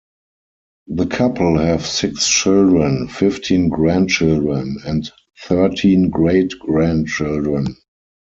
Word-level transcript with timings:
The 0.87 1.05
couple 1.05 1.59
have 1.59 1.85
six 1.85 2.27
children, 2.27 3.07
fifteen 3.07 3.69
grandchildren, 3.69 4.77
and 4.83 5.07
thirteen 5.45 6.09
great-grandchildren. 6.09 7.77